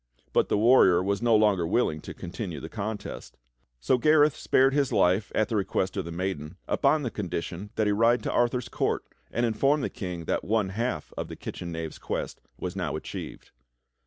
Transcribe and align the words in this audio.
But 0.33 0.49
the 0.49 0.57
warrior 0.57 1.03
was 1.03 1.21
no 1.21 1.35
longer 1.35 1.67
willing 1.67 2.01
to 2.01 2.13
continue 2.15 2.59
the 2.59 2.69
contest; 2.69 3.37
so 3.79 3.99
Gareth 3.99 4.35
spared 4.35 4.73
his 4.73 4.91
life 4.91 5.31
at 5.35 5.47
the 5.49 5.55
request 5.55 5.95
of 5.95 6.05
the 6.05 6.11
maiden 6.11 6.57
upon 6.67 7.03
the 7.03 7.11
condition 7.11 7.69
that 7.75 7.85
he 7.85 7.93
ride 7.93 8.23
to 8.23 8.31
Arthur's 8.31 8.67
court 8.67 9.05
and 9.29 9.45
inform 9.45 9.81
the 9.81 9.91
King 9.91 10.25
that 10.25 10.43
one 10.43 10.69
half 10.69 11.13
of 11.17 11.27
the 11.27 11.35
kitchen 11.35 11.71
knave's 11.71 11.99
quest 11.99 12.41
was 12.57 12.75
now 12.75 12.95
achieved. 12.95 13.51